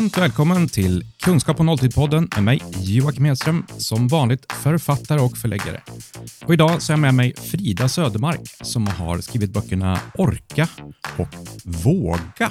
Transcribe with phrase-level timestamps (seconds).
[0.00, 5.80] Varmt välkommen till Kunskap på nolltid-podden med mig Joakim Hedström, som vanligt författare och förläggare.
[6.44, 10.68] Och idag så är jag med mig Frida Södermark som har skrivit böckerna Orka
[11.16, 11.28] och
[11.64, 12.50] Våga.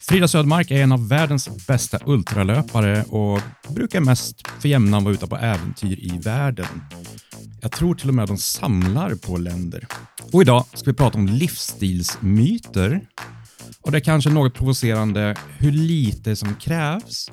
[0.00, 5.26] Frida Södermark är en av världens bästa ultralöpare och brukar mest för jämnan vara ute
[5.26, 6.82] på äventyr i världen.
[7.60, 9.86] Jag tror till och med att de samlar på länder.
[10.32, 13.00] Och idag ska vi prata om livsstilsmyter
[13.80, 17.30] och det är kanske något provocerande hur lite som krävs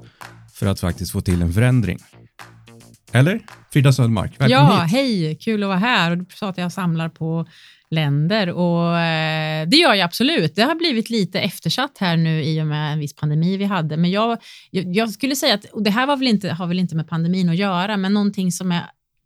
[0.54, 2.00] för att faktiskt få till en förändring.
[3.12, 3.40] Eller?
[3.74, 4.92] Frida Södermark, välkommen Ja, hit.
[4.92, 6.12] hej, kul att vara här.
[6.12, 7.46] Och du sa att jag samlar på
[7.90, 10.56] länder och eh, det gör jag absolut.
[10.56, 13.98] Det har blivit lite eftersatt här nu i och med en viss pandemi vi hade,
[13.98, 14.38] men jag,
[14.72, 17.08] jag, jag skulle säga att, och det här var väl inte, har väl inte med
[17.10, 18.84] pandemin att göra, men någonting som är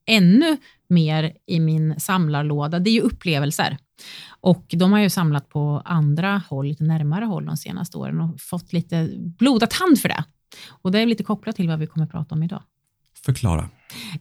[0.08, 0.58] ännu
[0.90, 3.78] mer i min samlarlåda, det är ju upplevelser.
[4.48, 8.42] Och de har ju samlat på andra håll, lite närmare håll de senaste åren och
[8.42, 10.24] fått lite blodad hand för det.
[10.82, 12.64] Och det är lite kopplat till vad vi kommer att prata om idag.
[13.26, 13.62] Förklara.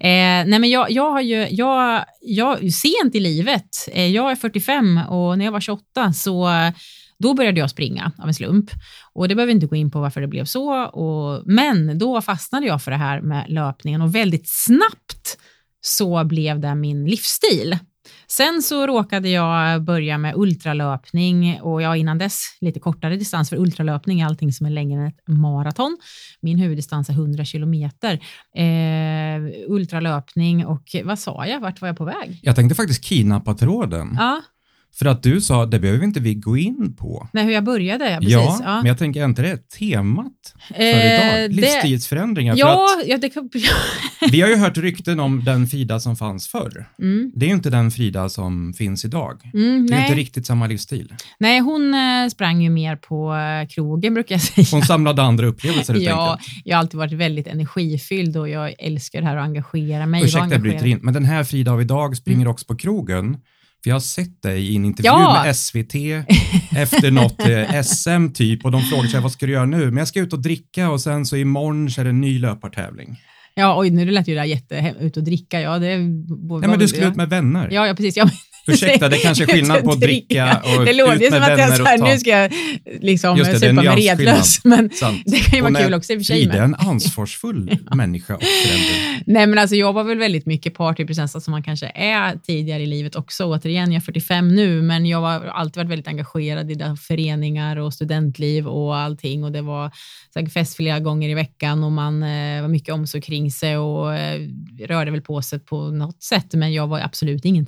[0.00, 4.36] Eh, nej men jag, jag har ju, jag, jag, sent i livet, eh, jag är
[4.36, 6.48] 45 och när jag var 28 så
[7.18, 8.70] då började jag springa av en slump.
[9.12, 12.66] Och Det behöver inte gå in på varför det blev så, och, men då fastnade
[12.66, 15.38] jag för det här med löpningen och väldigt snabbt
[15.80, 17.78] så blev det min livsstil.
[18.26, 23.56] Sen så råkade jag börja med ultralöpning och jag innan dess lite kortare distans för
[23.56, 25.98] ultralöpning är allting som är längre än ett maraton.
[26.40, 28.12] Min huvuddistans är 100 kilometer.
[28.56, 31.60] Eh, ultralöpning och vad sa jag?
[31.60, 32.40] Vart var jag på väg?
[32.42, 34.16] Jag tänkte faktiskt kidnappa tråden.
[34.18, 34.42] Ja,
[34.98, 37.28] För att du sa, det behöver inte vi gå in på.
[37.32, 38.10] nej, hur jag började.
[38.10, 38.32] Ja, precis.
[38.32, 38.76] ja, ja.
[38.76, 40.32] men jag tänker, är inte det temat
[40.68, 41.50] för Eh, idag?
[41.50, 42.52] det- Livsstilsförändringar.
[42.54, 43.50] För Ja, att ja, det kan...
[44.30, 46.88] vi har ju hört rykten om den Frida som fanns förr.
[46.98, 49.40] Mm, Det är ju inte den Frida som finns idag.
[49.54, 50.14] mm, Det är ju inte nej.
[50.14, 51.14] riktigt samma livsstil.
[51.38, 54.66] nej, hon eh, sprang ju mer på eh, krogen brukar jag säga.
[54.72, 56.48] Hon samlade andra upplevelser helt Ja, enkelt.
[56.64, 60.24] jag har alltid varit väldigt energifylld och jag älskar det här att engagera mig.
[60.24, 60.98] Ursäkta, jag bryter in.
[61.02, 62.50] Men den här Frida av idag springer Mm.
[62.52, 63.36] också på krogen.
[63.86, 65.42] För jag har sett dig i en intervju Ja.
[65.44, 65.94] med SVT
[66.76, 69.84] efter något eh, SM typ och de frågar sig vad ska du göra nu?
[69.84, 72.38] Men jag ska ut och dricka och sen så imorgon så är det en ny
[72.38, 73.16] löpartävling.
[73.54, 74.94] Ja, oj, nu lät ju det där jätte...
[75.00, 75.98] Ut och dricka, ja det...
[75.98, 77.68] Nej men du skulle ut med vänner.
[77.72, 78.16] Ja, ja precis.
[78.16, 78.30] Ja,
[78.66, 81.56] Ursäkta, det kanske är skillnad på att dricka och Det ut med som att jag
[81.56, 82.04] vänner så och ta.
[82.04, 82.52] nu ska jag
[83.00, 84.64] liksom Just det, supa mig redlös.
[84.64, 85.22] Men Sant.
[85.26, 86.36] det kan ju vara kul också i och för sig.
[86.36, 89.22] Frida är en ansvarsfull människa och förälder.
[89.26, 92.86] Nej, men alltså jag var väl väldigt mycket partyprinsessa som man kanske är tidigare i
[92.86, 93.44] livet också.
[93.44, 96.78] Återigen, jag är 45 nu, men jag har alltid varit väldigt engagerad i
[97.08, 99.44] föreningar och studentliv och allting.
[99.44, 99.90] Och det var
[100.34, 104.14] säkert fest flera gånger i veckan och man eh, var mycket omsorg kring sig och
[104.14, 104.48] eh,
[104.86, 106.54] rörde väl på sig på något sätt.
[106.54, 107.66] Men jag var absolut ingen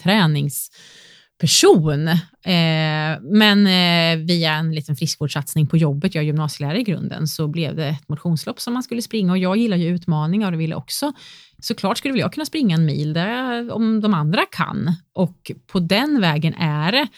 [1.38, 2.18] person,
[2.48, 7.48] Eh, men eh, via en liten friskvårdssatsning på jobbet, jag är gymnasielärare i grunden, så
[7.48, 10.74] blev det ett motionslopp som man skulle springa och jag gillar ju utmaningar och ville
[10.74, 11.12] också
[11.58, 14.92] såklart skulle väl jag kunna springa en mil där, om de andra kan.
[15.12, 17.08] Och på den vägen är det.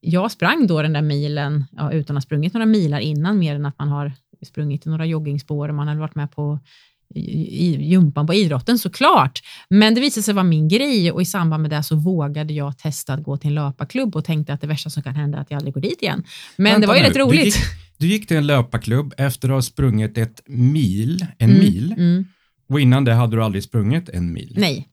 [0.00, 3.54] Jag sprang då den där milen ja, utan att ha sprungit några milar innan, mer
[3.54, 4.12] än att man har
[4.46, 6.60] sprungit i några joggingspår och man har varit med på
[7.14, 9.40] i, gympan på idrotten såklart.
[9.70, 12.78] Men det visade sig vara min grej och i samband med det så vågade jag
[12.78, 15.42] testa att gå till en löparklubb och tänkte att det värsta som kan hända är
[15.42, 16.24] att jag aldrig går dit igen.
[16.56, 17.44] Men Vänta det var ju nu, rätt Du roligt.
[17.44, 17.54] gick,
[17.98, 22.24] du gick till en löparklubb efter att ha sprungit ett mil, en Mm, mil, Mm,
[22.68, 24.54] och innan det hade du aldrig sprungit en mil.
[24.58, 24.88] nej,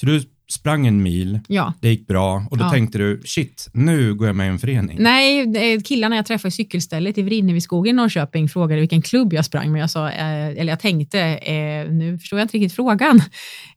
[0.00, 1.72] Så du sprang en mil, ja.
[1.80, 2.70] det gick bra och då Ja.
[2.70, 4.96] tänkte du shit, nu går jag med i en förening.
[5.00, 9.72] Nej, killarna jag träffade i cykelstället i Vrinneviskogen i Norrköping frågade vilken klubb jag sprang
[9.72, 9.82] med.
[9.82, 13.16] Jag sa, eh, eller jag tänkte, eh, nu förstår jag inte riktigt frågan.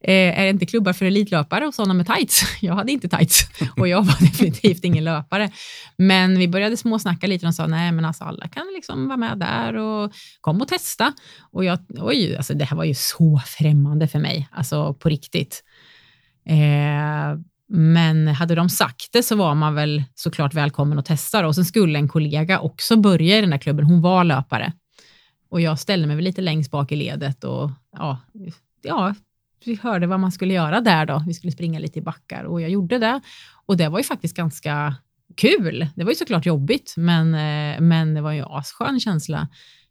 [0.01, 2.43] Eh, är det inte klubbar för elitlöpare och sådana med tights?
[2.61, 3.47] Jag hade inte tights
[3.77, 5.51] och jag var definitivt ingen löpare.
[5.97, 9.17] Men vi började småsnacka lite och de sa, nej men alltså alla kan liksom vara
[9.17, 10.11] med där och
[10.41, 11.13] kom och testa.
[11.51, 15.63] Och jag, oj, alltså det här var ju så främmande för mig, alltså på riktigt.
[16.45, 21.41] Eh, men hade de sagt det så var man väl såklart välkommen att testa.
[21.41, 21.47] Då.
[21.47, 23.85] Och sen skulle en kollega också börja i den där klubben.
[23.85, 24.73] Hon var löpare.
[25.49, 28.19] Och jag ställde mig väl lite längst bak i ledet och ja,
[28.81, 29.15] ja,
[29.65, 31.23] vi hörde vad man skulle göra där då.
[31.27, 33.21] Vi skulle springa lite i backar och jag gjorde det.
[33.65, 34.95] Och det var ju faktiskt ganska
[35.35, 35.87] kul.
[35.95, 39.47] Det var ju såklart jobbigt, men, eh, men det var ju asskön känsla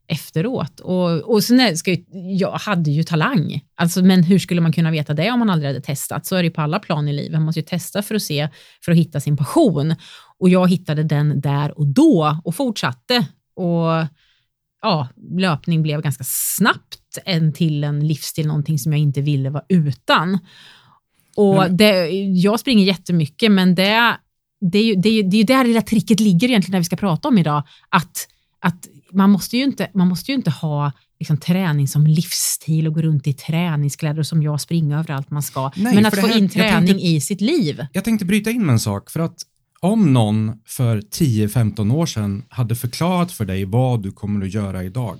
[0.07, 0.79] efteråt.
[0.79, 2.03] Och, och sen ska ju,
[2.37, 5.69] jag hade ju talang, alltså, men hur skulle man kunna veta det om man aldrig
[5.69, 6.25] hade testat?
[6.25, 7.31] Så är det ju på alla plan i livet.
[7.31, 8.49] Man måste ju testa för att se,
[8.85, 9.95] för att hitta sin passion.
[10.39, 13.27] Och jag hittade den där och då och fortsatte.
[13.55, 14.07] Och
[14.81, 15.07] ja,
[15.37, 20.39] löpning blev ganska snabbt en till en livsstil, någonting som jag inte ville vara utan.
[21.35, 24.17] Och Men- det, jag springer jättemycket, men det,
[24.71, 26.79] det, är ju, det, är ju, det är ju där där tricket ligger egentligen när
[26.79, 27.63] vi ska prata om idag.
[27.89, 28.27] Att,
[28.59, 32.93] att man, måste ju inte, man måste ju inte ha liksom, träning som livsstil och
[32.93, 35.71] gå runt i träningskläder och som jag springer överallt man ska.
[35.75, 37.85] Nej, Men att få här- in träning tänkte- i sitt liv.
[37.93, 39.35] Jag tänkte bryta in med en sak för att
[39.79, 44.83] om någon för 10-15 år sedan hade förklarat för dig vad du kommer att göra
[44.83, 45.17] idag.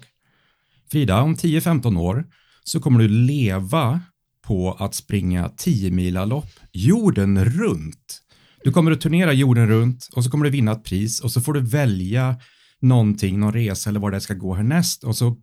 [0.91, 2.25] Frida, om 10-15 år
[2.63, 4.01] så kommer du leva
[4.47, 8.19] på att springa 10 mila lopp jorden runt.
[8.63, 11.41] Du kommer att turnera jorden runt och så kommer du vinna ett pris och så
[11.41, 12.35] får du välja
[12.83, 15.37] någonting, någon resa eller var det ska gå härnäst och så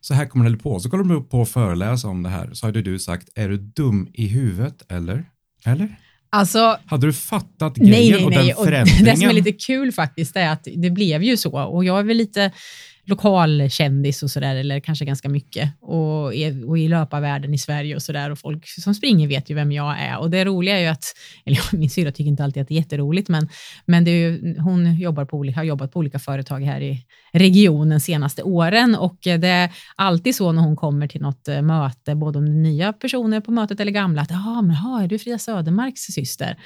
[0.00, 0.80] så här kommer det på.
[0.80, 2.50] Så kommer du på att föreläsa om det här.
[2.52, 5.24] Så hade du sagt, är du dum i huvudet eller?
[5.64, 5.96] Eller?
[6.30, 8.46] Alltså, Hade du fattat grejen Nej, nej, och nej.
[8.46, 9.04] den Och förändringen?
[9.04, 12.02] det som är lite kul faktiskt är att det blev ju så och jag är
[12.02, 12.52] väl lite
[13.06, 18.02] lokalkändis och sådär, eller kanske ganska mycket, och, är, och i löparvärlden i Sverige och
[18.02, 20.86] sådär och folk som springer vet ju vem jag är och det roliga är ju
[20.86, 21.04] att,
[21.44, 23.48] eller min syrra tycker inte alltid att det är jätteroligt, men,
[23.86, 28.00] men det är ju, hon jobbar på, har jobbat på olika företag här i regionen
[28.00, 32.38] senaste åren och det är alltid så när hon kommer till något eh, möte, både
[32.38, 36.00] om nya personer på mötet eller gamla, att ja, men ha, är du Frida Södermarks
[36.00, 36.56] syster?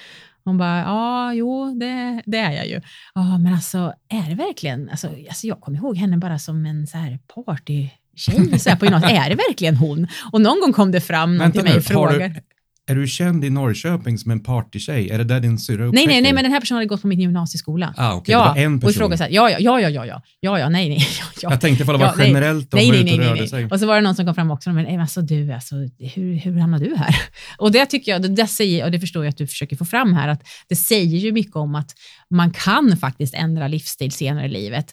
[0.47, 2.81] Hon bara, ja, jo, det, det är jag ju.
[3.15, 6.87] Ja, men alltså, är det verkligen, alltså, alltså jag kommer ihåg henne bara som en
[6.87, 9.27] så här partytjej så här på gymnasiet.
[9.27, 10.09] Är det verkligen hon?
[10.33, 12.43] Och någon gång kom det fram någon Vänta till mig och frågade.
[12.89, 15.11] Är du känd i Norrköping som en partytjej?
[15.11, 16.09] Är det där din syrra Nej, upptäcker?
[16.09, 17.95] nej, nej, men den här personen hade gått på min gymnasieskola.
[17.97, 18.91] Ah, okej, ja, det var en och person.
[18.91, 19.31] ifrågasatt.
[19.31, 20.99] Ja, ja, ja, ja, ja, ja, ja, ja, nej, nej.
[21.21, 21.51] Ja, ja.
[21.51, 22.27] Jag tänkte ifall det var Ja, nej.
[22.27, 23.63] generellt om Nej, nej, nej, och nej, rörde sig.
[23.63, 23.71] nej.
[23.73, 25.75] Och så var det någon som kom fram också, men "Eh, alltså du, alltså,
[26.15, 27.17] hur, hur hamnade du här?
[27.59, 29.85] Och det tycker jag, det, det säger, och det förstår jag att du försöker få
[29.85, 31.91] fram här, att det säger ju mycket om att
[32.31, 34.87] man kan faktiskt ändra livsstil senare i livet.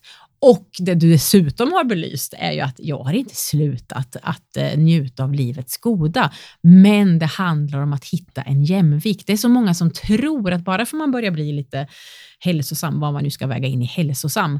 [0.45, 4.77] Och det du dessutom har belyst är ju att jag har inte slutat att eh,
[4.77, 9.27] njuta av livets goda, men det handlar om att hitta en jämvikt.
[9.27, 11.87] Det är så många som tror att bara för man börjar bli lite
[12.39, 14.59] hälsosam, vad man nu ska väga in i hälsosam,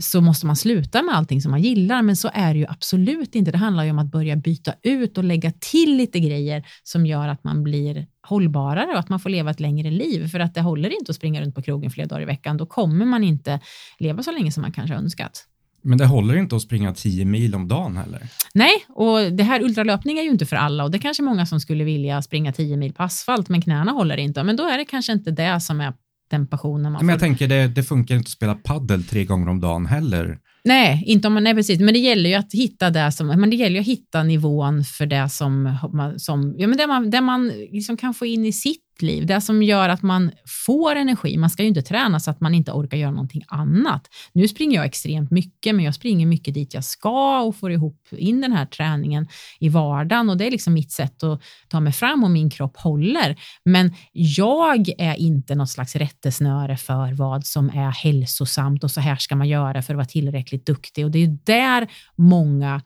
[0.00, 3.34] så måste man sluta med allting som man gillar, men så är det ju absolut
[3.34, 3.50] inte.
[3.50, 7.28] Det handlar ju om att börja byta ut och lägga till lite grejer som gör
[7.28, 10.28] att man blir hållbarare och att man får leva ett längre liv.
[10.28, 12.56] För att det håller inte att springa runt på krogen flera dagar i veckan.
[12.56, 13.60] Då kommer man inte
[13.98, 15.46] leva så länge som man kanske önskat.
[15.82, 18.28] Men det håller inte att springa 10 mil om dagen heller.
[18.54, 21.46] Nej, och det här ultralöpning är ju inte för alla och det är kanske många
[21.46, 24.42] som skulle vilja springa 10 mil på asfalt, men knäna håller inte.
[24.42, 25.92] Men då är det kanske inte det som är
[26.30, 29.24] den passionen man Men jag får tänker, det, det funkar inte att spela paddel tre
[29.24, 30.38] gånger om dagen heller.
[30.64, 31.80] Nej, inte om man, nej, precis.
[31.80, 34.84] Men det gäller ju att hitta det som, men det gäller ju att hitta nivån
[34.84, 35.76] för det som,
[36.16, 39.40] som ja, men det man, det man liksom kan få in i sitt liv, det
[39.40, 40.30] som gör att man
[40.66, 41.36] får energi.
[41.36, 44.08] Man ska ju inte träna så att man inte orkar göra någonting annat.
[44.32, 48.06] Nu springer jag extremt mycket, men jag springer mycket dit jag ska och får ihop
[48.10, 49.28] in den här träningen
[49.60, 52.76] i vardagen och det är liksom mitt sätt att ta mig fram och min kropp
[52.76, 53.36] håller.
[53.64, 59.16] Men jag är inte något slags rättesnöre för vad som är hälsosamt och så här
[59.16, 62.82] ska man göra för att vara tillräckligt duktig och det är där många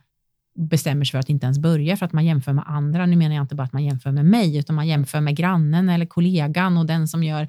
[0.54, 3.06] bestämmer sig för att inte ens börja för att man jämför med andra.
[3.06, 5.88] Nu menar jag inte bara att man jämför med mig, utan man jämför med grannen
[5.88, 7.42] eller kollegan och den som gör,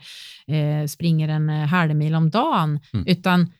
[0.47, 2.79] eh, springer en eh, halvmil om dagen.
[2.93, 3.07] Mm.
[3.07, 3.51] Utan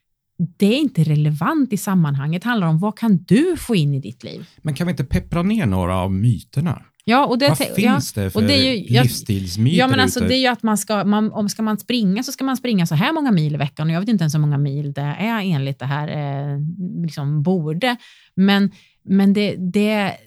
[0.57, 2.41] det är inte relevant i sammanhanget.
[2.41, 4.47] Det handlar om vad kan du få in i ditt liv?
[4.61, 6.81] Men kan vi inte peppra ner några av myterna?
[7.07, 9.87] Ja, och det, Vad ja, finns det för och det är ju- jag- livsstilsmyter Ja,
[9.87, 10.27] men alltså ute?
[10.27, 12.85] det är ju att man ska, man, om ska man springa så ska man springa
[12.85, 15.01] så här många mil i veckan och jag vet inte ens hur många mil det
[15.01, 16.59] är enligt det här eh,
[17.01, 17.95] liksom borde.
[18.35, 18.71] Men,
[19.05, 20.17] men det, det,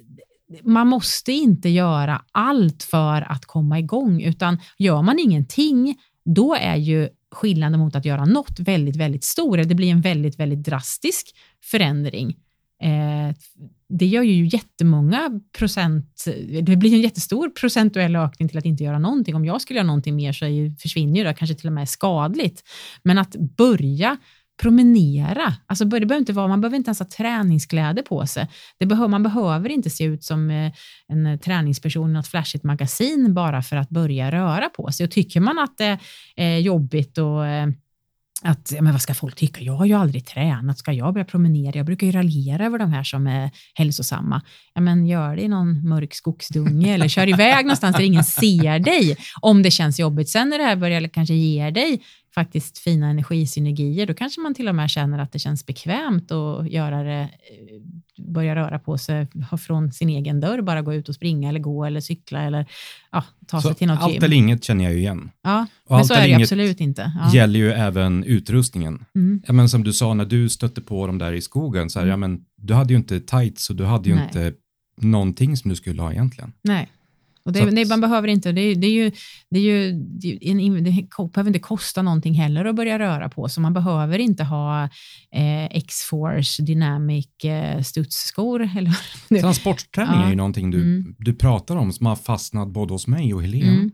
[0.63, 6.77] man måste inte göra allt för att komma igång, utan gör man ingenting, då är
[6.77, 9.57] ju skillnaden mot att göra något väldigt, väldigt stor.
[9.57, 12.37] Det blir en väldigt, väldigt drastisk förändring.
[12.83, 13.37] Eh,
[13.89, 16.25] det gör ju jättemånga procent,
[16.63, 19.35] det blir en jättestor procentuell ökning till att inte göra någonting.
[19.35, 20.45] Om jag skulle göra någonting mer så
[20.83, 22.63] försvinner ju det, kanske till och med skadligt.
[23.03, 24.17] Men att börja
[24.63, 28.49] promenera, alltså det behöver inte vara, man behöver inte ens ha träningskläder på sig.
[28.79, 30.73] Det behöver, man behöver inte se ut som eh,
[31.09, 35.05] en eh, träningsperson i något flashigt magasin bara för att börja röra på sig.
[35.05, 35.99] Och tycker man att det
[36.37, 37.45] är jobbigt och
[38.43, 39.61] att, men vad ska folk tycka?
[39.61, 40.79] Jag har ju aldrig tränat.
[40.79, 41.77] Ska jag börja promenera?
[41.77, 44.43] Jag brukar ju raljera över de här som är hälsosamma.
[44.75, 48.79] Ja, men gör det i någon mörk skogsdunge eller kör iväg någonstans där ingen ser
[48.79, 50.29] dig om det känns jobbigt.
[50.29, 52.03] Sen när det här börjar kanske ge dig
[52.39, 56.71] faktiskt fina energisynergier, då kanske man till och med känner att det känns bekvämt att
[56.71, 59.27] göra det, eh, börja röra på sig
[59.67, 62.67] från sin egen dörr, bara gå ut och springa eller gå eller cykla eller
[63.13, 64.25] ja, ta Så sig till något allt gym.
[64.25, 65.31] eller inget känner jag ju igen.
[65.43, 67.13] Ja, Och men allt så är det absolut inte.
[67.21, 67.35] Ja.
[67.35, 69.05] gäller ju även utrustningen.
[69.15, 69.43] Mm.
[69.47, 72.07] Ja, men som du sa, när du stötte på dem där i skogen, så här,
[72.07, 72.11] Mm.
[72.11, 74.25] ja, men, du hade ju inte tights och du hade ju Nej.
[74.25, 74.53] inte
[75.01, 76.53] någonting som du skulle ha egentligen.
[76.63, 76.89] Nej.
[77.49, 79.11] Och det, att- nej, man behöver inte, det, det är ju,
[79.51, 80.91] det är ju, det, är en, det
[81.35, 84.85] behöver inte kosta någonting heller att börja röra på, så man behöver inte ha
[85.33, 88.63] eh, X-Force Dynamic eh, studsskor.
[88.77, 89.41] Eller.
[89.41, 90.27] Transportträning Ja.
[90.27, 91.15] är ju någonting du, Mm.
[91.19, 93.73] du pratar om som har fastnat både hos mig och Helene.
[93.73, 93.91] Mm.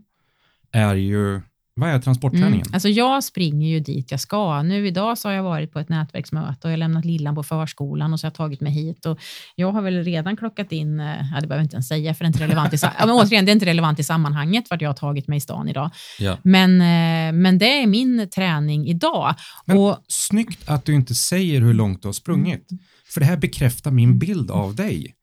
[0.73, 1.41] Är ju,
[1.77, 2.55] vad är transportträningen?
[2.55, 2.75] Mm.
[2.75, 4.63] Alltså jag springer ju dit jag ska.
[4.63, 8.13] Nu idag så har jag varit på ett nätverksmöte och jag lämnat lillan på förskolan
[8.13, 9.07] och så har jag tagit mig hit.
[9.07, 9.19] Och
[9.55, 12.25] jag har väl redan klockat in, eh, ja, det behöver jag inte ens säga för
[12.25, 14.83] det är inte relevant i, ja, men återigen, det är inte relevant i sammanhanget vart
[14.83, 15.91] jag har tagit mig i stan idag.
[16.19, 16.39] Ja.
[16.43, 19.35] Men, eh, men det är min träning idag.
[19.67, 22.69] Men och, snyggt att du inte säger hur långt du har sprungit.
[23.15, 25.15] För det här bekräftar min bild av dig.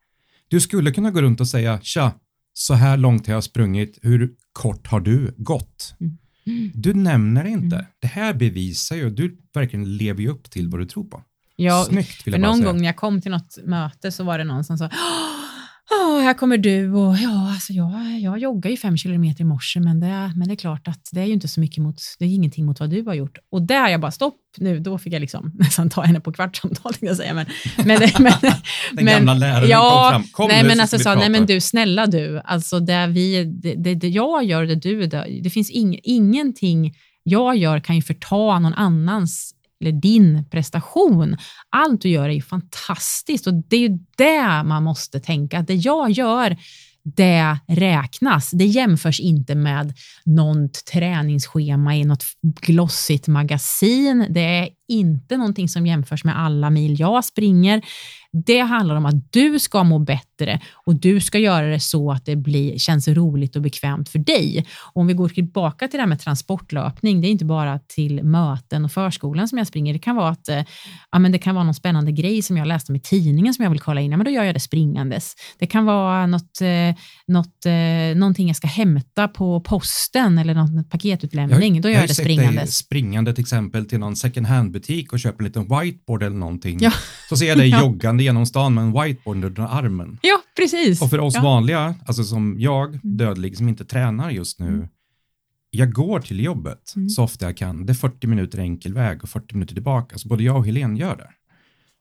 [0.48, 2.14] Du skulle kunna gå runt och säga, tja,
[2.54, 5.96] så här långt har jag sprungit, hur kort har du gått?
[6.00, 6.18] Mm.
[6.74, 7.76] Du nämner det inte.
[7.76, 7.86] Mm.
[8.00, 11.24] Det här bevisar ju, du verkligen lever ju upp till vad du tror på.
[11.56, 12.68] jag, Snyggt vill för jag bara någon säga.
[12.72, 15.41] gång när jag kom till något möte så var det någon som sa Åh,
[16.22, 20.00] här kommer du och ja, alltså jag, jag joggar ju fem kilometer i morse, men
[20.00, 22.30] det, men det är klart att det är ju inte så mycket mot, det är
[22.30, 23.38] ingenting mot vad du har gjort.
[23.52, 26.94] Och där jag bara stopp nu, då fick jag liksom nästan ta henne på kvartssamtal,
[26.94, 27.34] tänkte jag säga.
[27.34, 27.46] Men,
[27.86, 28.34] men, men,
[28.92, 30.32] Den gamla läraren ja, kom fram.
[30.32, 33.44] Kom nej, nu men så alltså sa, nej men du, snälla du, alltså det, vi,
[33.46, 37.96] det, det, det jag gör, det du, det, det finns ing, ingenting jag gör kan
[37.96, 41.38] ju förta någon annans eller din prestation.
[41.70, 45.60] Allt du gör är ju fantastiskt och det är ju det man måste tänka.
[45.60, 46.58] att Det jag gör,
[47.04, 48.52] det räknas.
[48.52, 49.94] Det jämförs inte med
[50.26, 52.24] något träningsschema i något
[52.62, 54.28] glossigt magasin.
[54.30, 57.82] Det är inte någonting som jämförs med alla mil jag springer.
[58.46, 62.26] Det handlar om att du ska må bättre och du ska göra det så att
[62.26, 64.66] det blir, känns roligt och bekvämt för dig.
[64.94, 68.24] Och om vi går tillbaka till det här med transportlöpning, det är inte bara till
[68.24, 69.94] möten och förskolan som jag springer.
[69.94, 70.64] Det kan vara att eh,
[71.12, 73.64] ja, men det kan vara någon spännande grej som jag läste om i tidningen som
[73.64, 74.12] jag vill kolla in.
[74.12, 75.36] Ja, men då gör jag det springandes.
[75.60, 76.96] Det kan vara något, eh,
[77.28, 81.82] något, eh, någonting jag ska hämta på posten eller någon paketutlämning.
[81.82, 82.78] då gör har jag det sett dig springandes.
[82.78, 84.48] springande till exempel till någon second
[84.82, 86.78] hand-butik och köper en liten whiteboard eller någonting.
[86.82, 86.92] Ja.
[87.30, 87.82] Så ser jag dig Ja.
[87.82, 90.20] joggande genom stan med en whiteboard under armen.
[90.22, 91.02] Ja, precis.
[91.02, 91.40] Och för oss ja.
[91.40, 91.52] Mm.
[91.52, 94.88] vanliga, alltså som jag, dödlig, som inte tränar just nu,
[95.72, 97.10] jag går till jobbet Mm.
[97.10, 97.86] så ofta jag kan.
[97.86, 101.00] Det är 40 minuter enkel väg och 40 minuter tillbaka, så både jag och Helene
[101.00, 101.30] gör det.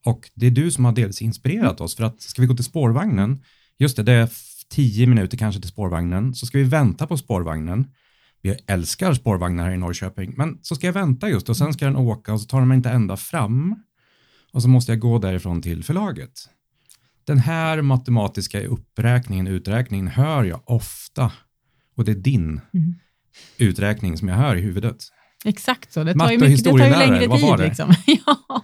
[0.05, 1.85] Och det är du som har dels inspirerat Mm.
[1.85, 3.39] oss, för att ska vi gå till spårvagnen,
[3.79, 7.17] just det, det är f- 10 minuter kanske till spårvagnen, så ska vi vänta på
[7.17, 7.85] spårvagnen.
[8.41, 11.85] Vi älskar spårvagnar här i Norrköping, men så ska jag vänta just och sen ska
[11.85, 13.75] den åka och så tar den mig inte ända fram
[14.53, 16.31] och så måste jag gå därifrån till förlaget.
[17.23, 21.31] Den här matematiska uppräkningen, uträkningen hör jag ofta
[21.97, 22.95] och det är din Mm.
[23.57, 24.97] uträkning som jag hör i huvudet.
[25.45, 26.03] Exakt så.
[26.03, 27.59] Det tar ju, mycket, det tar ju längre tid.
[27.59, 27.93] Liksom.
[28.05, 28.63] ja.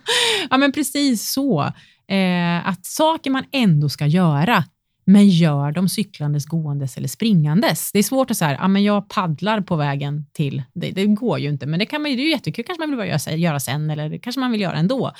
[0.49, 1.61] ja, men precis så.
[2.07, 4.63] Eh, att saker man ändå ska göra,
[5.09, 7.91] men gör dem cyklandes, gåendes eller springandes.
[7.91, 11.39] Det är svårt att säga, ja, men jag paddlar på vägen till, det, det går
[11.39, 13.35] ju inte, men det, kan man, det är ju jättekul, kanske man vill börja göra,
[13.35, 15.11] göra sen eller det kanske man vill göra ändå.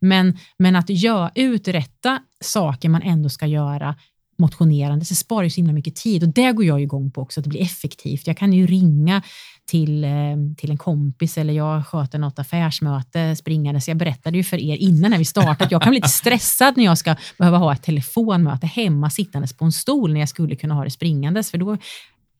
[0.00, 3.96] Men, men att göra, uträtta saker man ändå ska göra
[4.38, 7.40] motionerande, så sparar ju så himla mycket tid och det går jag igång på också,
[7.40, 8.26] att det blir effektivt.
[8.26, 9.22] Jag kan ju ringa
[9.66, 10.10] till, eh,
[10.56, 13.80] till en kompis eller jag sköter något affärsmöte springande.
[13.80, 16.08] Så jag berättade ju för er innan när vi startade att jag kan bli lite
[16.08, 20.28] stressad när jag ska behöva ha ett telefonmöte hemma sittandes på en stol när jag
[20.28, 21.50] skulle kunna ha det springandes.
[21.50, 21.76] För då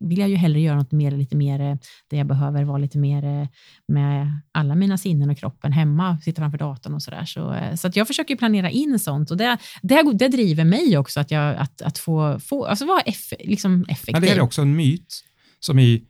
[0.00, 1.76] vill jag ju hellre göra något mer, lite mer eh,
[2.10, 3.48] där jag behöver vara lite mer eh,
[3.88, 7.24] med alla mina sinnen och kroppen hemma, sitta framför datorn och sådär.
[7.24, 11.20] Så, så att jag försöker planera in sånt och det, det, det driver mig också
[11.20, 14.12] att, jag, att, att få, få, alltså vara eff, liksom effektiv.
[14.12, 15.24] Men det är också en myt
[15.60, 16.04] som i,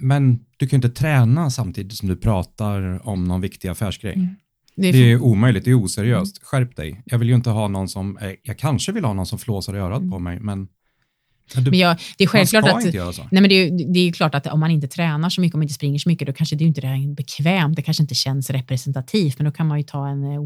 [0.00, 4.14] men du kan ju inte träna samtidigt som du pratar om någon viktig affärsgrej.
[4.14, 4.28] Mm.
[4.76, 6.42] Det är Det är omöjligt, det är oseriöst.
[6.42, 7.02] Skärp dig.
[7.04, 9.76] Jag vill ju inte ha någon som, eh, jag kanske vill ha någon som flåsar
[9.76, 10.68] i örat på mig, men,
[11.54, 12.94] du, Men jag, det är självklart att...
[13.32, 15.58] Nej, men det, är, det är klart att om man inte tränar så mycket, om
[15.58, 18.14] man inte springer så mycket, då kanske det är inte här bekvämt, det kanske inte
[18.14, 20.40] känns representativt, men då kan man ju ta en eh,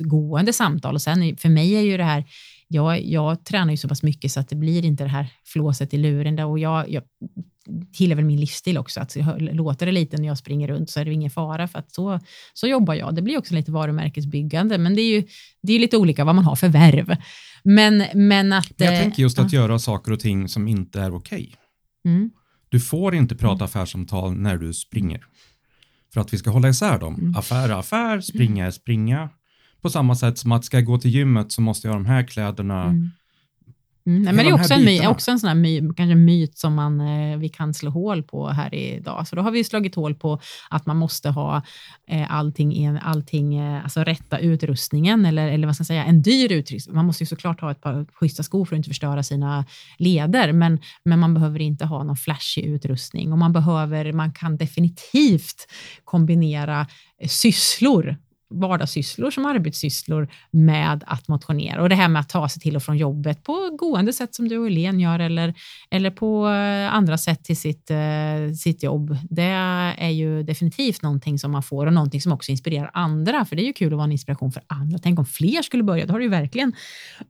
[0.00, 0.94] gående samtal.
[0.94, 2.24] Och sen, är- för mig är ju det här,
[2.68, 5.94] jag, jag tränar ju så pass mycket så att det blir inte det här flåset
[5.94, 6.36] i luren.
[6.36, 7.02] Där, och jag, jag
[7.92, 11.04] tillhör väl min livsstil också, att låter det lite när jag springer runt så är
[11.04, 12.20] det ingen fara, för att så,
[12.54, 13.14] så jobbar jag.
[13.14, 15.26] Det blir också lite varumärkesbyggande, men det är ju
[15.62, 17.16] det är lite olika vad man har för värv.
[17.64, 18.72] Men, men att...
[18.76, 19.60] Men jag eh, tänker just att ja.
[19.60, 21.54] göra saker och ting som inte är okej.
[22.04, 22.30] Mm.
[22.68, 25.24] Du får inte prata affärssamtal när du springer.
[26.14, 27.14] För att vi ska hålla isär dem.
[27.14, 27.36] Mm.
[27.36, 29.30] Affär är affär, springa är springa.
[29.82, 32.06] På samma sätt som att ska jag gå till gymmet så måste jag ha de
[32.06, 32.84] här kläderna.
[32.84, 33.10] Mm.
[34.06, 36.74] Mm, men det är också en, my, också en sån här my, kanske myt som
[36.74, 39.28] man, eh, vi kan slå hål på här idag.
[39.28, 41.62] Så då har vi slagit hål på att man måste ha
[42.10, 46.52] eh, allting, allting eh, alltså rätta utrustningen eller, eller vad ska jag säga, en dyr
[46.52, 46.96] utrustning.
[46.96, 49.64] Man måste ju såklart ha ett par schyssta skor för att inte förstöra sina
[49.98, 54.56] leder, men, men man behöver inte ha någon flashig utrustning och man behöver, man kan
[54.56, 55.66] definitivt
[56.04, 56.86] kombinera
[57.20, 58.16] eh, sysslor
[58.56, 61.82] vardagssysslor som arbetssysslor med att motionera.
[61.82, 64.48] Och det här med att ta sig till och från jobbet på gående sätt som
[64.48, 65.54] du och Helene gör eller,
[65.90, 67.96] eller på eh, andra sätt till sitt, eh,
[68.58, 69.16] sitt jobb.
[69.30, 69.42] Det
[69.98, 73.44] är ju definitivt någonting som man får och någonting som också inspirerar andra.
[73.44, 74.98] För det är ju kul att vara en inspiration för andra.
[74.98, 76.72] Tänk om fler skulle börja, då har du ju verkligen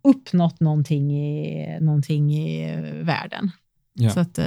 [0.04, 3.50] uppnått någonting i, någonting i eh, världen.
[3.98, 4.10] Ja.
[4.10, 4.38] Så att,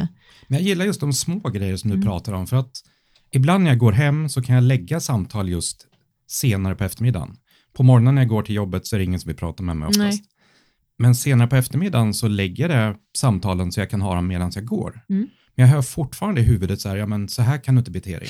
[0.47, 2.07] Men jag gillar just de små grejer som du Mm.
[2.07, 2.71] pratar om, för att
[3.31, 5.87] ibland när jag går hem så kan jag lägga samtal just
[6.29, 7.35] senare på eftermiddagen.
[7.73, 9.77] På morgonen när jag går till jobbet så är det ingen som vill prata med
[9.77, 9.99] mig oftast.
[10.21, 10.23] Nej.
[10.97, 14.65] Men senare på eftermiddagen så lägger jag samtalen så jag kan ha dem medan jag
[14.65, 15.01] går.
[15.09, 15.27] Mm.
[15.55, 17.91] Men jag hör fortfarande i huvudet så här, ja men så här kan du inte
[17.91, 18.27] bete dig.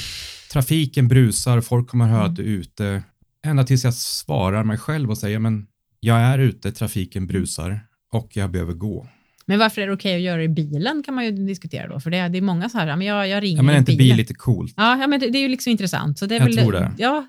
[0.51, 2.29] Trafiken brusar, folk kommer höra Mm.
[2.32, 3.03] att du är ute.
[3.46, 5.65] Ända tills jag svarar mig själv och säger, men
[6.00, 7.79] jag är ute, trafiken brusar
[8.12, 9.08] och jag behöver gå.
[9.46, 12.00] men varför är det okej att göra det i bilen kan man ju diskutera då.
[12.00, 13.75] För det är, det är många så här, ja, men jag, jag ringer Ja men
[13.75, 14.74] är inte bil lite coolt?
[14.77, 16.20] Ja, ja men det, det är ju liksom intressant.
[16.20, 16.91] Så det är Jag väl, tror det.
[16.98, 17.27] Ja,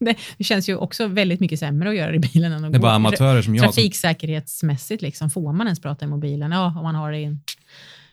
[0.00, 2.72] det, det känns ju också väldigt mycket sämre att göra det i bilen än att
[2.72, 6.52] Det är bara amatörer som jag Trafiksäkerhetsmässigt, liksom, får man ens prata i mobilen?
[6.52, 7.36] Ja, om man har det i,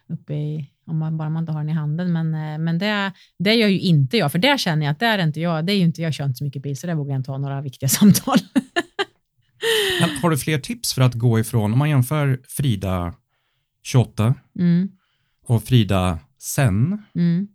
[0.10, 2.14] uppe i, om man, bara man inte har den i handen.
[2.14, 5.20] Men, eh, men det, det gör ju inte jag, för där känner jag att där
[5.20, 7.14] är inte jag, det är inte, jag kör inte så mycket bil, så där vågar
[7.14, 8.38] jag inte ha några viktiga samtal.
[10.02, 13.14] Men har du fler tips för att gå ifrån, om man jämför Frida
[13.84, 14.90] 28 Mm,
[15.46, 17.48] och Frida sen, mm,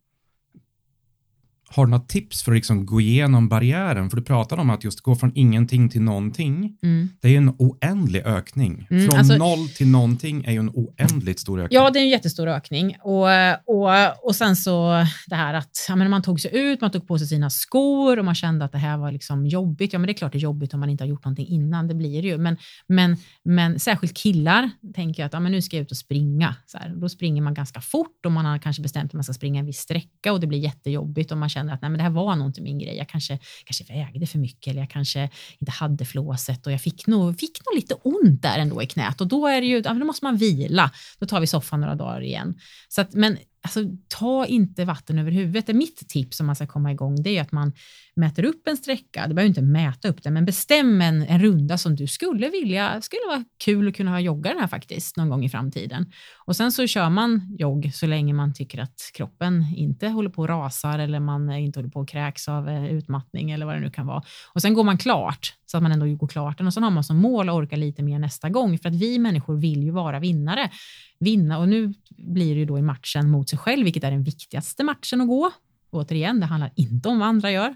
[1.75, 4.11] har du några tips för att liksom gå igenom barriären?
[4.11, 6.79] För du pratade om att just gå från ingenting till någonting.
[6.83, 7.09] mm.
[7.21, 8.87] Det är ju en oändlig ökning.
[8.91, 11.76] Mm, från alltså- noll till någonting är ju en oändligt stor ökning.
[11.76, 12.97] Ja, det är en jättestor ökning.
[13.02, 13.26] Och,
[13.67, 17.09] och, och sen så det här att ja, men man tog sig ut, man tog
[17.09, 19.93] på sig sina skor och man kände att det här var liksom jobbigt.
[19.93, 21.88] Ja, men det är klart det är jobbigt om man inte har gjort någonting innan,
[21.88, 22.38] det blir det ju.
[22.38, 25.97] Men, men, men särskilt killar tänker jag att ja, men nu ska jag ut och
[25.97, 26.57] springa.
[26.66, 29.33] Så här, då springer man ganska fort och man har kanske bestämt att man ska
[29.33, 32.03] springa en viss sträcka och det blir jättejobbigt och man känner att nej, men det
[32.05, 32.96] här var nog inte min grej.
[32.96, 37.07] Jag kanske, kanske vägde för mycket eller jag kanske inte hade flåset och jag fick
[37.07, 39.94] nog, fick nog lite ont där ändå i knät och då är det ju, då
[39.94, 40.90] måste man vila.
[41.18, 42.55] Då tar vi soffan några dagar igen.
[42.88, 45.66] Så att, men alltså, ta inte vatten över huvudet.
[45.66, 47.22] Det är mitt tips om man ska komma igång.
[47.22, 47.72] Det är att man
[48.14, 49.27] mäter upp en sträcka.
[49.29, 53.01] Du behöver inte mäta upp den, men bestäm en, en runda som du skulle vilja.
[53.01, 56.12] skulle vara kul att kunna ha jogga den här faktiskt någon gång i framtiden.
[56.44, 60.44] Och sen så kör man jogg så länge man tycker att kroppen inte håller på
[60.44, 63.81] att rasar eller man inte håller på att kräks av eh, utmattning eller vad det
[63.81, 64.22] nu kan vara.
[64.55, 66.91] Och sen går man klart så att man ändå går klart den och sen har
[66.91, 69.91] man som mål att orka lite mer nästa gång för att vi människor vill ju
[69.91, 70.71] vara vinnare.
[71.19, 74.23] Vinna och nu blir det ju då i matchen mot sig själv, vilket är den
[74.23, 75.51] viktigaste matchen att gå.
[75.91, 77.75] Återigen, det handlar inte om vad andra gör.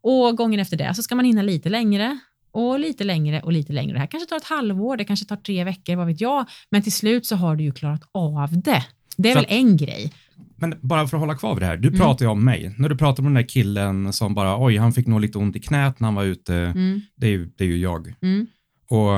[0.00, 2.18] Och gången efter det så ska man hinna lite längre
[2.50, 3.92] och lite längre och lite längre.
[3.92, 6.46] Det här kanske tar ett halvår, det kanske tar tre veckor, vad vet jag.
[6.70, 8.84] Men till slut så har du ju klarat av det.
[9.16, 10.12] Det är Så väl en grej.
[10.56, 12.00] Men bara för att hålla kvar vid det här, du Mm.
[12.00, 12.74] pratar ju om mig.
[12.78, 15.56] När du pratar om den där killen som bara, oj, han fick nog lite ont
[15.56, 16.54] i knät när han var ute.
[16.56, 18.14] Mm, Det, är ju, det är ju jag.
[18.22, 18.46] mm,
[18.90, 19.10] Och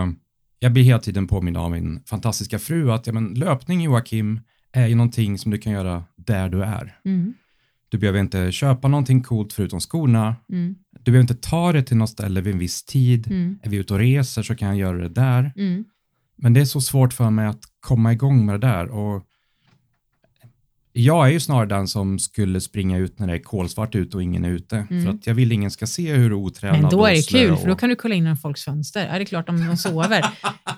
[0.59, 4.41] jag blir hela tiden påmind av min fantastiska fru att ja, men, löpning Joakim
[4.73, 6.99] är ju någonting som du kan göra där du är.
[7.05, 7.35] mm,
[7.89, 10.37] Du behöver inte köpa någonting coolt förutom skorna.
[10.53, 13.27] mm, Du behöver inte ta det till något ställe vid en viss tid.
[13.27, 15.53] mm, Är vi ute och reser så kan jag göra det där.
[16.39, 18.87] Men det är så svårt för mig att komma igång med det där.
[18.91, 19.25] Och
[20.99, 24.23] jag är ju snarare den som skulle springa ut när det är kolsvart ute och
[24.23, 24.87] ingen är ute.
[24.91, 25.05] Mm.
[25.05, 27.61] För att jag vill ingen ska se hur otränad Men då är det kul, och-
[27.61, 29.07] för då kan du kolla in genom folks fönster.
[29.07, 30.25] Ja, det är klart om de sover.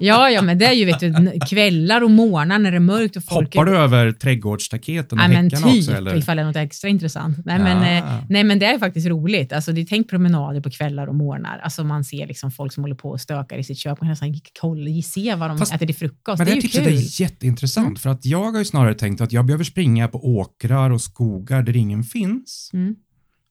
[0.01, 1.15] Ja, ja, men det är ju vet du,
[1.51, 3.71] kvällar och morgnar när det är mörkt och folk Hoppar är...
[3.73, 5.93] du över trädgårdsstaketen och Nej, men typ, också?
[5.93, 6.17] Eller?
[6.17, 7.39] ifall det är något extra intressant.
[7.45, 7.99] Nej, men, Ja.
[8.19, 9.53] eh, nej, men det är faktiskt roligt.
[9.53, 11.59] Alltså, det är tänk promenader på kvällar och morgnar.
[11.65, 13.91] Alltså, man ser liksom folk som håller på och stökar i sitt kök.
[13.91, 16.39] Man kan nästan kolla, se vad de Fast- äter till frukost.
[16.39, 16.99] Men det det är ju kul.
[16.99, 20.91] är jätteintressant för att jag har ju snarare tänkt att jag behöver springa på åkrar
[20.91, 22.71] och skogar där ingen finns.
[22.73, 22.97] Mm.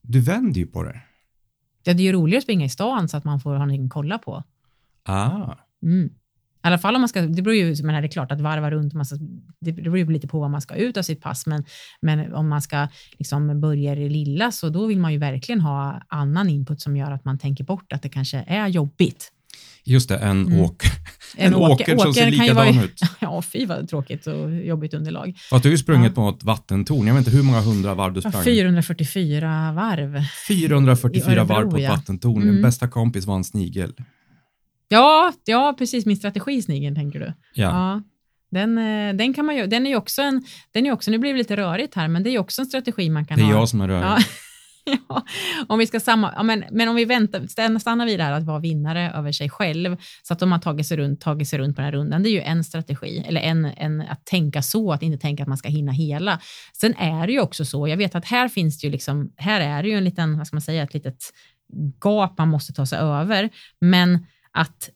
[0.01, 1.01] Du vänder ju på det.
[1.83, 3.85] Ja, det är ju roligare att springa i stan så att man får ha någonting
[3.85, 4.43] att kolla på.
[5.03, 5.55] Ah.
[5.83, 6.09] Mm.
[6.67, 8.71] I alla fall om man ska, det beror ju, men det är klart att varva
[8.71, 9.17] runt, man ska,
[9.59, 11.65] det beror ju lite på vad man ska ut av sitt pass, men,
[12.01, 15.61] men om man ska liksom börja i det lilla så då vill man ju verkligen
[15.61, 19.31] ha annan input som gör att man tänker bort att det kanske är jobbigt.
[19.87, 20.59] Just det, en, Mm.
[20.59, 20.83] åk,
[21.37, 23.01] en, åker, som ser likadan vara- ut.
[23.19, 25.37] Ja, fy vad tråkigt och jobbigt underlag.
[25.49, 27.07] Fast du har ju sprungit på ett vattentorn.
[27.07, 28.43] Jag vet inte hur många hundra varv du Ja, sprang.
[28.43, 30.21] 444 varv.
[30.47, 31.89] 444 I Örebro, varv på ett ja.
[31.91, 32.41] vattentorn.
[32.41, 32.53] Mm.
[32.53, 33.93] Min bästa kompis var en snigel.
[34.87, 36.05] Ja, ja, precis.
[36.05, 37.25] Min strategi snigeln tänker du.
[37.25, 37.33] Ja.
[37.53, 38.01] Ja.
[38.51, 41.17] Den, eh, den kan man ju, den är ju också en, den är också, nu
[41.17, 43.43] blir det lite rörigt här, men det är ju också en strategi man kan Det
[43.43, 43.51] är ha.
[43.53, 44.03] jag som är rörig.
[44.05, 44.17] Ja.
[45.09, 45.23] Ja,
[45.67, 47.47] om vi ska samma, ja, men, men om vi väntar,
[47.79, 50.87] stannar- vid det här att vara vinnare över sig själv, så att de har tagit
[50.87, 53.41] sig runt, tagit sig runt på den här rundan, det är ju en strategi, eller
[53.41, 56.39] en, en, att tänka så, att inte tänka att man ska hinna hela.
[56.73, 59.61] Sen är det ju också så, jag vet att här finns det ju liksom, här
[59.61, 61.17] är det ju en liten, vad ska man säga, ett litet
[62.03, 63.49] gap man måste ta sig över,
[63.81, 64.89] men att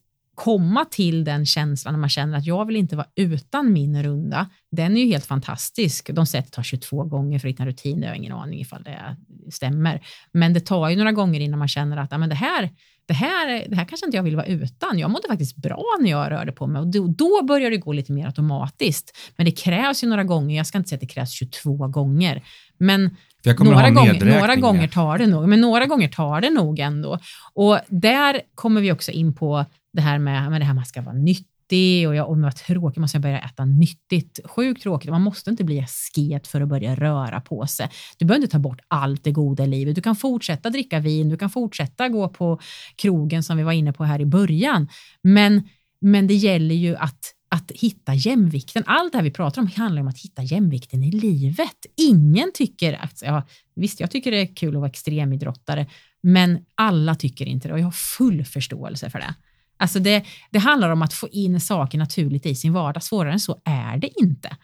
[0.44, 4.50] komma till den känslan när man känner att jag vill inte vara utan min runda,
[4.72, 6.10] den är ju helt fantastisk.
[6.14, 8.34] De säger att det tar 22 gånger för att hitta en rutin, jag har ingen
[8.34, 9.18] aning ifall det
[9.52, 10.02] stämmer.
[10.32, 12.70] Men det tar ju några gånger innan man känner att men det, här,
[13.06, 15.00] det, här, det här kanske inte jag vill vara utan.
[15.00, 17.94] Jag mådde faktiskt bra när jag rörde på mig och då, då börjar det gå
[17.94, 19.18] lite mer automatiskt.
[19.36, 22.44] Men det krävs ju några gånger, jag ska inte säga att det krävs 22 gånger,
[22.78, 27.20] men några, gånger, några gånger tar det nog, men några gånger tar det nog ändå.
[27.54, 31.02] Och där kommer vi också in på det här med, med det här man ska
[31.02, 34.40] vara nyttig och jag, om jag var tråkig måste jag börja äta nyttigt.
[34.46, 37.90] Sjukt tråkigt, man måste inte bli asket för att börja röra på sig.
[38.18, 39.96] Du behöver inte ta bort allt det goda i livet.
[39.96, 42.60] Du kan fortsätta dricka vin, du kan fortsätta gå på
[42.96, 44.88] krogen som vi var inne på här i början.
[45.24, 45.70] Men,
[46.02, 48.84] men det gäller ju att att hitta jämvikten.
[48.86, 51.86] Allt det här vi pratar om handlar om att hitta jämvikten i livet.
[51.98, 55.88] Ingen tycker att, ja, visst jag tycker det är kul att vara extremidrottare,
[56.24, 59.36] men alla tycker inte det och jag har full förståelse för det.
[59.78, 63.04] Alltså det, det handlar om att få in saker naturligt i sin vardag.
[63.04, 64.58] Svårare än så är det inte.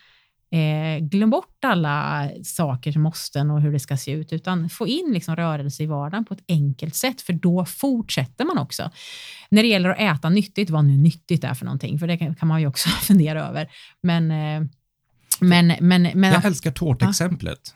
[0.52, 4.88] Eh, glöm bort alla saker som måsten och hur det ska se ut, utan få
[4.88, 8.92] in liksom rörelse i vardagen på ett enkelt sätt, för då fortsätter man också.
[9.50, 12.36] När det gäller att äta nyttigt, vad nu nyttigt är för någonting, för det kan,
[12.36, 13.72] kan man ju också fundera över.
[14.04, 14.70] Men, eh,
[15.40, 17.76] men, men, men Jag att, älskar tårtexemplet.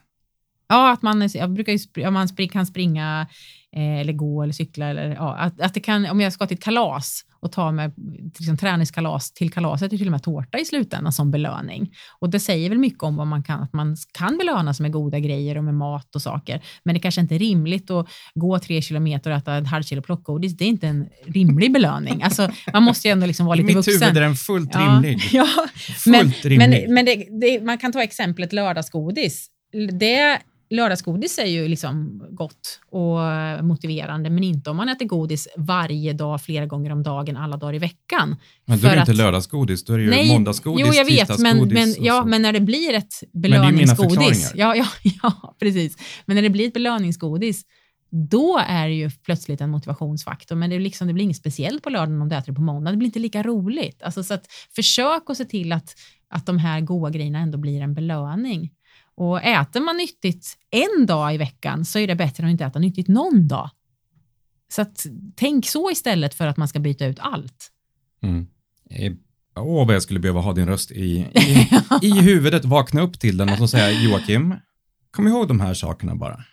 [0.71, 3.27] Ja, att man, jag brukar ju, om man spring, kan springa
[3.75, 6.57] eh, eller gå eller cykla, eller, ja, att, att det kan, om jag ska till
[6.57, 7.91] ett kalas och ta mig
[8.39, 11.91] liksom, träningskalas till kalaset är till och med tårta i slutändan som belöning.
[12.19, 15.19] Och det säger väl mycket om vad man kan, att man kan belönas med goda
[15.19, 16.61] grejer och med mat och saker.
[16.83, 20.01] Men det kanske inte är rimligt att gå tre kilometer och äta en halv kilo
[20.01, 20.57] plockgodis.
[20.57, 22.23] Det är inte en rimlig belöning.
[22.23, 24.01] Alltså, man måste ju ändå liksom vara I lite mitt vuxen.
[24.07, 25.19] huvud är den fullt Ja, rimlig.
[25.31, 26.69] Ja, Fullt men, rimlig.
[26.69, 29.47] men, men det, det, man kan ta exemplet lördagsgodis.
[29.91, 30.39] Det,
[30.71, 33.19] lördagsgodis är ju liksom gott och
[33.65, 37.73] motiverande, men inte om man äter godis varje dag, flera gånger om dagen, alla dagar
[37.73, 38.35] i veckan.
[38.65, 41.39] men då är det inte att- lördagsgodis, då är det ju måndagsgodis, jo, jag vet,
[41.39, 44.51] men, men, ja, men när det blir ett belöningsgodis.
[44.55, 44.85] Ja, ja,
[45.23, 45.97] ja, precis.
[46.25, 47.65] Men när det blir ett belöningsgodis,
[48.11, 50.55] då är det ju plötsligt en motivationsfaktor.
[50.55, 52.61] Men det, är liksom, det blir inget speciellt på lördagen om du äter det på
[52.61, 52.91] måndag.
[52.91, 54.01] Det blir inte lika roligt.
[54.03, 55.95] Alltså, så att, försök att se till att,
[56.29, 58.71] att de här goda grejerna ändå blir en belöning.
[59.15, 62.65] Och äter man nyttigt en dag i veckan så är det bättre än att inte
[62.65, 63.69] äta nyttigt någon dag.
[64.71, 67.71] Så att, tänk så istället för att man ska byta ut allt.
[68.23, 68.47] Mm.
[68.89, 69.13] Eh,
[69.55, 71.69] Åh, vad jag skulle behöva ha din röst i, i,
[72.07, 74.55] i huvudet, vakna upp till den och så säga Joakim,
[75.11, 76.43] kom ihåg de här sakerna bara.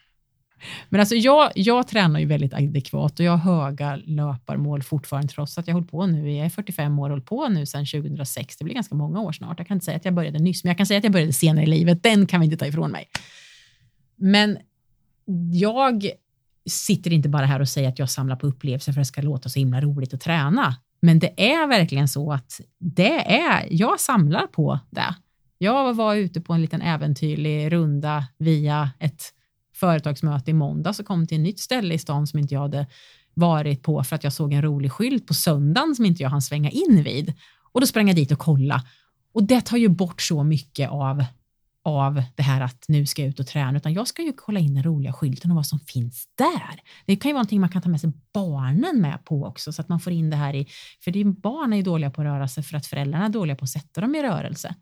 [0.88, 5.58] Men alltså jag, jag tränar ju väldigt adekvat och jag har höga löparmål fortfarande trots
[5.58, 6.32] att jag har hållit på nu.
[6.32, 8.56] Jag är 45 år och hållit på nu sedan 2006.
[8.56, 9.58] Det blir ganska många år snart.
[9.58, 11.32] Jag kan inte säga att jag började nyss, men jag kan säga att jag började
[11.32, 12.02] senare i livet.
[12.02, 13.08] Den kan vi inte ta ifrån mig.
[14.16, 14.58] Men
[15.52, 16.10] jag
[16.66, 19.22] sitter inte bara här och säger att jag samlar på upplevelser för att det ska
[19.22, 20.76] låta så himla roligt att träna.
[21.00, 25.14] Men det är verkligen så att det är, jag samlar på det.
[25.58, 29.22] Jag var ute på en liten äventyrlig runda via ett
[29.80, 32.86] företagsmöte i måndags och kom till ett nytt ställe i stan som inte jag hade
[33.34, 36.42] varit på för att jag såg en rolig skylt på söndagen som inte jag hann
[36.42, 37.34] svänga in vid.
[37.72, 38.84] Och då sprang jag dit och kolla.
[39.32, 41.24] Och det tar ju bort så mycket av,
[41.84, 44.60] av det här att nu ska jag ut och träna, utan jag ska ju kolla
[44.60, 46.80] in den roliga skylten och vad som finns där.
[47.06, 49.82] Det kan ju vara någonting man kan ta med sig barnen med på också, så
[49.82, 50.66] att man får in det här i,
[51.04, 53.56] för din barn är ju dåliga på att röra sig för att föräldrarna är dåliga
[53.56, 54.74] på att sätta dem i rörelse.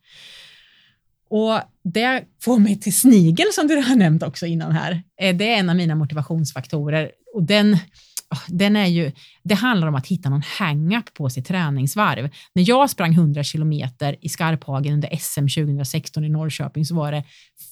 [1.31, 5.03] Och det får mig till snigel som du har nämnt också innan här.
[5.21, 7.79] Eh, det är en av mina motivationsfaktorer och den,
[8.49, 9.13] den är ju,
[9.43, 12.31] det handlar om att hitta någon hang-up på sitt träningsvarv.
[12.55, 17.25] När jag sprang 100 kilometer i Skarphagen under SM 2016 i Norrköping så var det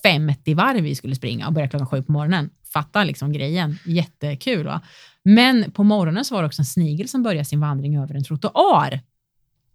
[0.03, 2.51] 50 varv vi skulle springa och börja klockan sju på morgonen.
[2.73, 3.79] Fatta liksom grejen.
[3.87, 4.67] Jättekul.
[4.67, 4.81] Va?
[5.23, 8.25] Men på morgonen så var det också en snigel som började sin vandring över en
[8.25, 9.01] trottoar.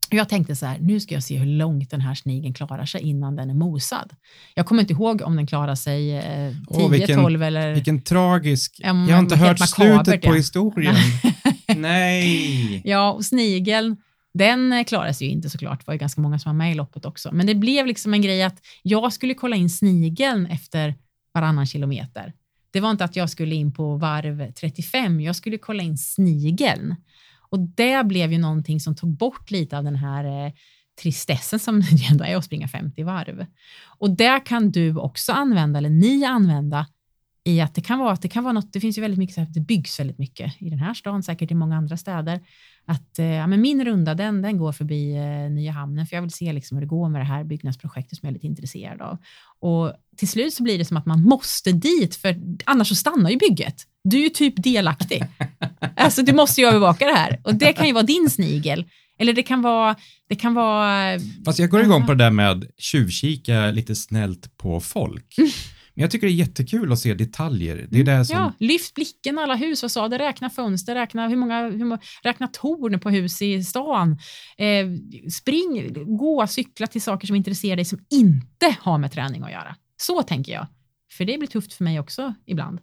[0.10, 3.02] Jag tänkte så här, nu ska jag se hur långt den här snigeln klarar sig
[3.02, 4.14] innan den är mosad.
[4.56, 7.74] Jag kommer inte ihåg om den klarar sig eh, 10, Åh, vilken- 12 eller...
[7.74, 10.96] Vilken tragisk, jag har inte hört makabert, slutet på historien.
[11.76, 12.82] Nej.
[12.86, 13.98] Ja, och snigeln,
[14.34, 15.80] den eh, klarade sig ju inte såklart.
[15.80, 17.30] Det var ju ganska många som var med i loppet också.
[17.32, 20.96] Men det blev liksom en grej att jag skulle kolla in snigeln efter
[21.34, 22.34] varannan kilometer.
[22.72, 26.96] Det var inte att jag skulle in på varv 35, jag skulle kolla in snigeln.
[27.50, 30.54] Och det blev ju någonting som tog bort lite av den här eh,
[31.02, 33.46] tristessen som det ändå är att springa 50 varv.
[33.98, 36.86] Och det kan du också använda, eller ni använda,
[37.44, 39.36] i att det kan vara, att det kan vara något, det finns ju väldigt mycket,
[39.36, 42.40] så här, det byggs väldigt mycket i den här stan, säkert i många andra städer.
[42.86, 46.22] Att eh, ja, men min runda, den, den går förbi eh, Nya Hamnen, för jag
[46.22, 49.02] vill se liksom hur det går med det här byggnadsprojektet som jag är lite intresserad
[49.02, 49.18] av.
[49.60, 52.36] Och till slut så blir det som att man måste dit, för
[52.66, 53.84] annars så stannar ju bygget.
[54.04, 55.24] Du är ju typ delaktig.
[55.96, 58.86] alltså du måste ju övervaka det här och det kan ju vara din snigel.
[59.20, 59.96] Eller det kan vara...
[60.30, 64.80] Det kan vara Fast jag går igång på det där med tjuvkika lite snällt på
[64.80, 65.36] folk.
[66.00, 67.88] Men jag tycker det är jättekul att se detaljer.
[67.90, 68.38] Det är det som...
[68.38, 69.82] Ja, lyft blicken alla hus.
[69.82, 70.18] Vad sa det?
[70.18, 74.18] Räkna fönster, räkna, hur många, hur många, räkna torn på hus i stan.
[74.58, 74.88] Eh,
[75.32, 79.76] spring, gå, cykla till saker som intresserar dig som inte har med träning att göra.
[79.98, 80.68] Så tänker jag.
[81.18, 82.80] För det blir tufft för mig också ibland.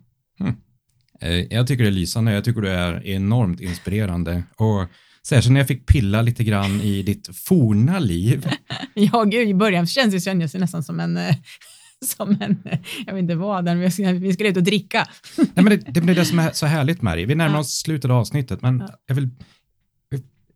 [1.21, 1.47] Mm.
[1.51, 2.33] Jag tycker det är lysande.
[2.33, 4.43] Jag tycker det är enormt inspirerande.
[4.57, 4.89] Och
[5.27, 8.51] Särskilt när jag fick pilla lite grann i ditt forna liv.
[8.95, 11.37] ja, gud, i början känns det, kändes det nästan som en, eh,
[12.05, 12.63] som en,
[13.07, 15.07] jag vet inte vad, vi skulle ut och dricka.
[15.37, 17.27] Nej, men det, det blir det som är så härligt med dig.
[17.27, 18.89] Vi närmar oss slutet av avsnittet, men ja.
[19.07, 19.29] jag, vill,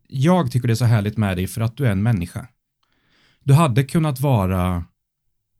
[0.08, 2.48] jag tycker det är så härligt med dig för att du är en människa.
[3.44, 4.84] Du hade kunnat vara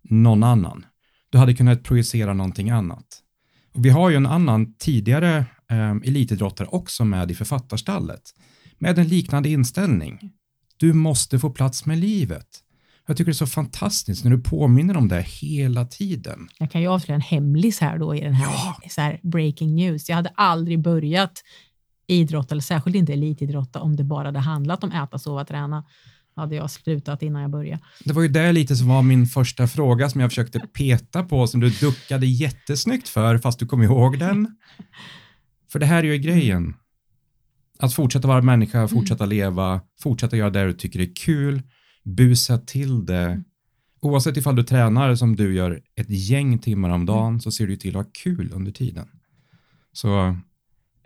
[0.03, 0.85] någon annan.
[1.31, 3.23] Du hade kunnat projicera någonting annat.
[3.75, 5.37] Vi har ju en annan tidigare
[5.71, 8.23] eh, elitidrottare också med i författarstallet
[8.79, 10.31] med en liknande inställning.
[10.77, 12.47] Du måste få plats med livet.
[13.07, 16.49] Jag tycker det är så fantastiskt när du påminner om det hela tiden.
[16.59, 18.89] Jag kan ju avslöja en hemlis här då i den här, ja.
[18.91, 20.09] så här breaking news.
[20.09, 21.43] Jag hade aldrig börjat
[22.07, 25.85] idrotta, eller särskilt inte elitidrotta, om det bara hade handlat om äta, sova, träna
[26.41, 27.83] hade jag slutat innan jag började.
[28.05, 31.47] Det var ju det lite som var min första fråga som jag försökte peta på,
[31.47, 34.57] som du duckade jättesnyggt för, fast du kom ihåg den.
[35.73, 36.75] För det här är ju grejen.
[37.79, 38.89] Att fortsätta vara människa, mm.
[38.89, 39.37] fortsätta mm.
[39.37, 41.63] leva, fortsätta göra det du tycker är kul,
[42.05, 43.27] busa till det.
[43.27, 43.45] Mm.
[44.01, 47.41] Oavsett ifall du tränar som du gör ett gäng timmar om dagen mm.
[47.41, 49.09] så ser du till att ha kul under tiden.
[49.93, 50.37] Så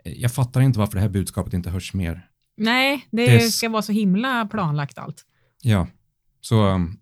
[0.03, 2.29] eh, jag fattar inte varför det här budskapet inte hörs mer.
[2.57, 5.25] Nej, det, det ska vara så himla planlagt allt.
[5.61, 5.87] Ja,
[6.41, 6.97] så um,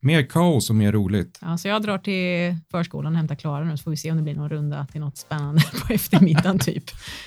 [0.00, 1.38] mer kaos och mer roligt.
[1.42, 4.16] Ja, så jag drar till förskolan och hämtar Klara nu så får vi se om
[4.16, 6.84] det blir någon runda till något spännande på eftermiddagen typ.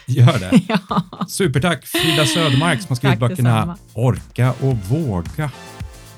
[0.08, 0.62] Gör det.
[0.90, 1.04] ja.
[1.28, 3.78] Supertack Frida Södermark som har skrivit Tack böckerna detsamma.
[3.94, 5.52] Orka och våga.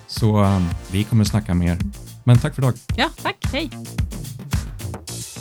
[0.08, 1.78] Så um, vi kommer snacka mer.
[2.24, 2.74] Men tack för idag.
[2.98, 3.38] Ja, tack.
[3.52, 3.70] Hej.